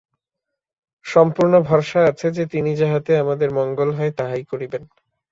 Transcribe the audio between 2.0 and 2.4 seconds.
আছে